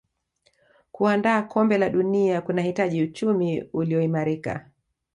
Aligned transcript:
kuandaa 0.91 1.41
kombe 1.41 1.77
la 1.77 1.89
dunia 1.89 2.41
kunahitaji 2.41 3.03
uchumi 3.03 3.61
uliyoimarika 3.61 4.69